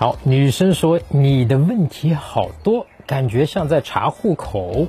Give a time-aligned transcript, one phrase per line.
[0.00, 4.86] 好，女生说你的问题好多，感觉像在查户口，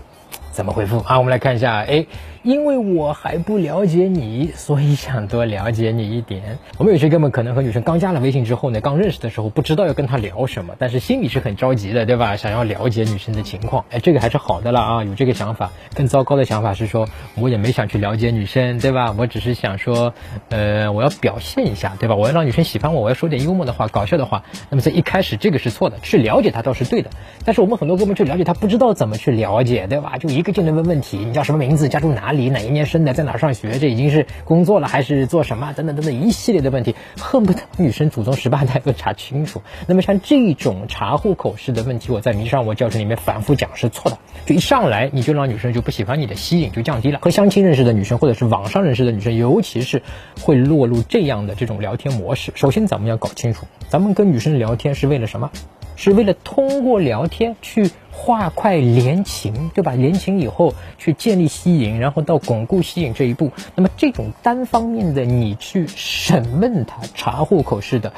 [0.59, 1.17] 怎么回复啊？
[1.19, 2.05] 我们来看一下，哎。
[2.41, 6.57] 因为我还不了解你，所以想多了解你一点。
[6.77, 12.37] 我们有些哥们可能和女生刚加了微信之后呢，刚认识的时候不知道要跟她聊什么，但是心里是很着急的，对吧？
[12.37, 15.71] 想要了解女生的情况，哎，这个还是好的了啊，有这个想法。
[15.93, 19.13] 更糟糕的想法是说，我也没想去了解女生，对吧？
[19.17, 20.13] 我只是想说，
[20.47, 22.15] 呃，我要表现一下，对吧？
[22.15, 24.45] 我要让女生喜欢我，我要说点幽默的话、搞笑的话。
[24.69, 27.09] 那么在一开始这个是错的，去了解她倒是对的。
[27.43, 30.15] 但是我们很多哥们去了解她，不知道怎么去了解，对吧？
[30.17, 31.89] 就一个劲的问问题，你叫什么名字？
[31.89, 32.29] 家住哪？
[32.29, 33.79] 哪里哪一年生的，在哪上学？
[33.79, 35.73] 这已经是工作了还是做什么？
[35.73, 39.63] 等等等等一系列的问题，恨不得女生祖宗十八代都查清楚。
[39.87, 44.17] 那么像这种查户口式的问题，我在迷上我教程里面反复讲是错的。
[44.45, 47.17] 就一上来你就让女生就不喜欢你的吸引就降低了。
[47.19, 50.03] 和相亲认识的女生或者是网上认识的女生，尤其是
[50.39, 52.51] 会落入这样的这种聊天模式。
[52.53, 55.49] 首先咱们要搞清楚，咱们跟女生聊天是为了什么？
[55.95, 57.89] 是为了通过聊天去
[58.21, 59.93] 画快连情，对吧？
[59.93, 63.51] 连情以后去建立吸引，然后到巩固吸引这一步。
[63.75, 68.11] 那么这种单方面的你去审问他查户口式的。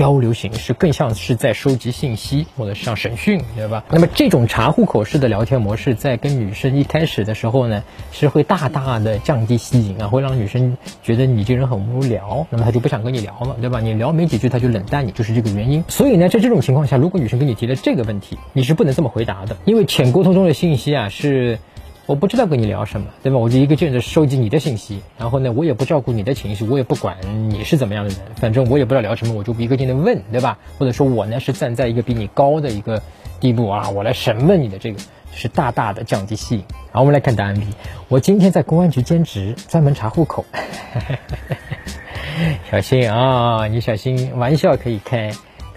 [0.00, 3.84] 交流形式更像是在收集信息，或者像审讯，对吧？
[3.90, 13.78] 那么这种查户口式的聊天模式，在跟女生一开始的时候呢，是会大大的降低吸引啊，会让女生觉得你这人很无聊，那么她就不想跟你聊了，对吧？
[13.82, 15.84] 你聊没几句，她就冷淡你，就是这个原因。
[15.86, 21.58] 所以呢，在这种情况下，如果女生跟你提了这个问题，你是不能这么回答的，因为浅沟通中的信息啊是。
[22.10, 23.38] 我不知道跟你聊什么，对吧？
[23.38, 27.16] 我就一个劲的收集你的信息，然后呢，我也不照顾你的情绪，我也不管
[27.48, 30.58] 你是怎么样的人，反正我也不知道聊什么，我就一个劲的问，对吧？
[30.76, 33.00] 或者说我呢是站在一个比你高的一个
[33.38, 34.98] 地步啊，我来审问你的这个，
[35.32, 36.64] 是大大的降低吸引。
[36.90, 37.64] 好，我们来看答案 B。
[38.08, 40.44] 我今天在公安局兼职，专门查户口。
[42.72, 45.30] 小心啊，你小心，玩笑可以开。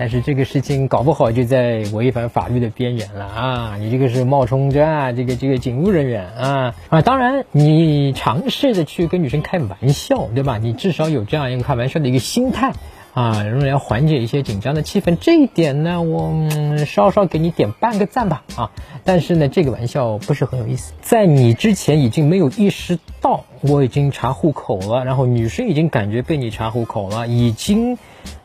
[0.04, 3.78] 但是这个事情搞不好就在违反法律的边缘了啊！
[3.80, 7.02] 你这个是冒充着这个这个警务人员啊啊！
[7.02, 10.58] 当然，你尝试的去跟女生开玩笑，对吧？
[10.58, 12.73] 你至少有这样一个开玩笑的一个心态
[13.14, 15.16] 啊，用来缓解一些紧张的气氛。
[15.22, 16.50] 这一点呢，我
[16.86, 18.72] 稍稍给你点半个赞吧啊！
[19.06, 20.92] 但是呢，这个玩笑不是很有意思。
[21.02, 27.98] 在你之前已经没有意识到我已经查户口了，然后女生已经感觉被你查户口了，已经。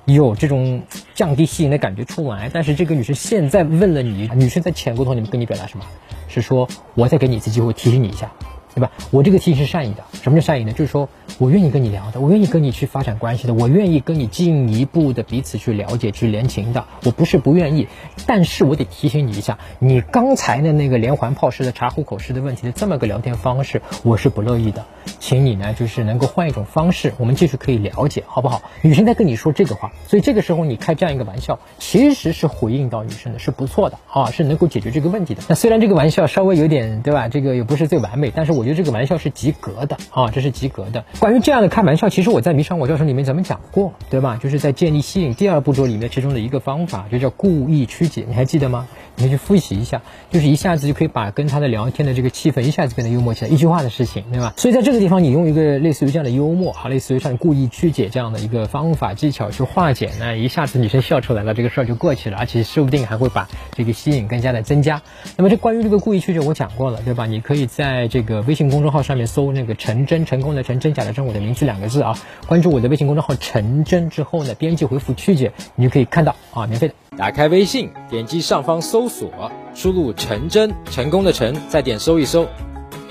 [0.05, 0.83] 有这种
[1.15, 5.85] 降低吸引的感觉出来，但是这个女生现在问了你，女生在潜沟通里面跟你表达什么？
[6.29, 8.31] 是说我再给你一次机会提醒你一下。
[8.75, 8.93] 对吧？
[9.11, 10.05] 我这个提醒是善意的。
[10.23, 10.73] 什么叫善意呢？
[10.73, 16.85] 就是说我愿意跟你聊的，我愿意跟你去发展关系的，我愿意跟你进一步的彼此去了解、去连情的。
[17.03, 17.89] 我不是不愿意，
[18.25, 24.87] 但是我得提醒你一下，你刚才的那个连环炮式的查户口式的问题的这么个聊天方式，我是不乐意的。
[25.19, 28.63] 请你呢，就是能够换一种方式，我们继续可以了解，好不好？
[28.83, 35.43] 女生在跟你说这个话，所以这个时候你开这样一个玩笑，其实是回应到女生的，是不错的啊，是能够解决这个问题的。
[35.49, 37.27] 那虽然这个玩笑稍微有点，对吧？
[37.27, 38.69] 这个也不是最完美，但是我。
[38.69, 41.03] 觉得这个玩笑是及格的啊，这是及格的。
[41.19, 44.39] 关于这样的开玩笑，其实我在《迷上我教程》里面咱们讲过，对吧？
[44.43, 48.87] 就是在建立吸引第二步骤里面，其中的一个方法就叫故意曲解，你还记得吗？
[49.17, 54.53] 你去复习一下，就是一下子就可以把跟他的聊天的这个气氛一下子变得幽默起来，一句话的事情，对吧？
[54.59, 65.03] 所以在这个地方，你用一个类似于这样的幽默，啊，类似于像故意曲解这样的一个方法技巧去化解那，一下子女生笑出来了，这个事儿就过去了，而且说不定还会把这个吸引更加的增加。
[65.37, 67.27] 那么这关于这个故意曲解，我讲过了，对吧？
[67.27, 76.95] 你可以在这个微信公众号上面搜那个陈真，成功的陈真假的真，我的名字两个字啊，关注我的微信公众号陈真之后呢，编辑回复曲解，你就可以看到啊，免费的。
[77.17, 82.47] 打开微信，点击上方搜索，输入“陈真”，成功的陈，再点搜一搜，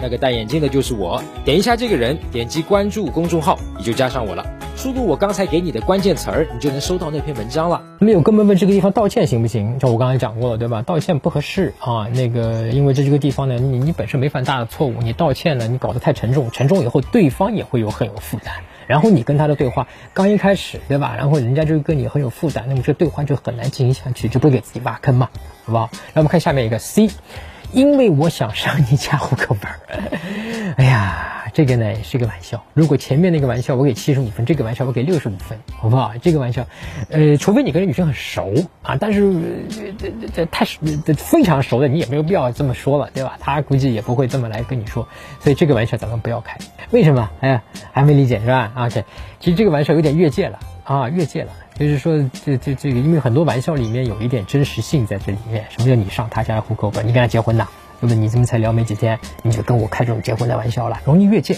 [0.01, 1.21] 那个戴眼镜的就是我。
[1.43, 4.45] 点一下这个人，点击关注公众号，你就加上我了。
[4.75, 7.81] 输入我刚才给你的关键词儿，你就能收到那篇文章了。
[7.99, 9.79] 没有哥们问这个地方道歉行不行？
[9.79, 10.83] 像我刚才讲过了，对吧？
[10.83, 12.07] 道歉不合适啊。
[12.13, 18.53] 那个，因为在这个地方呢，你你本身没犯大的错误，你道歉呢，你搞得太沉重，沉重以后对方也会有很有负担。
[18.85, 21.15] 然后你跟他的对话刚一开始，对吧？
[21.17, 25.27] 然后人家就跟你很有负担，那么这对话就很难进行下去，就不给自己挖坑嘛，
[25.65, 25.89] 好不好？
[26.13, 27.09] 那我们看下面一个 C，
[27.73, 29.79] 因为我想上你家户口本儿。
[30.77, 32.63] 哎呀，这个呢是个玩笑。
[32.73, 36.13] 如果前面那个玩笑我给七十五分，这个玩笑我给六十五分，好不好？
[36.21, 36.67] 这个玩笑，
[37.09, 38.53] 呃，除非你跟女生很熟
[38.83, 39.33] 啊，但是
[39.97, 40.65] 这这这太
[41.15, 43.37] 非常熟的，你也没有必要这么说了，对吧？
[43.39, 45.07] 他估计也不会这么来跟你说，
[45.39, 46.57] 所以这个玩笑咱们不要开。
[46.91, 47.29] 为什么？
[47.39, 49.03] 哎呀，还没理解是吧？OK，
[49.39, 51.51] 其实这个玩笑有点越界了啊，越界了。
[51.77, 55.63] 就是说，这这这个，因为很多玩笑里面有一点真实性在这里面。
[55.69, 57.07] 什么叫你上他家的户口本？
[57.07, 57.67] 你跟他结婚呐？
[57.99, 58.15] 那么？
[58.15, 60.99] 你怎么才聊没几天，你就跟我开这种结婚的玩笑了？
[61.05, 61.55] 容易越界。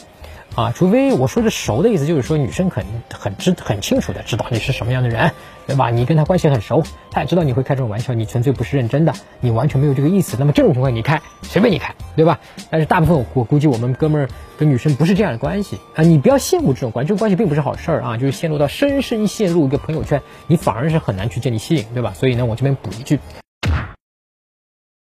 [0.56, 5.32] 啊，除非我说的熟的意思，就是说女生很很知很清楚的知道你是什么样的人，
[5.68, 5.90] 对吧？
[5.90, 10.36] 你跟她关系很熟，她也知道你会开这种玩笑，你纯粹不是认真的，你完全没有这个意思。
[10.38, 12.40] 那么这种情况你开随便你开，对吧？
[12.70, 22.14] 但是大部分我估计我们哥们儿跟女生不是这样的关系啊，你不要羡慕这种关，这种关系并不是好事儿啊，就是陷入到深深陷入一个朋友圈，你反而是很难去建立吸引，对吧？
[22.14, 23.20] 所以呢，我这边补一句。